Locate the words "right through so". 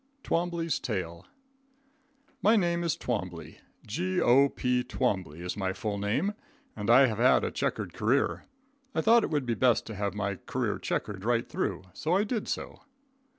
11.23-12.15